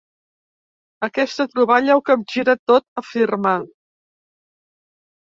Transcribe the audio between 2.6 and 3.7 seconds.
tot, afirma.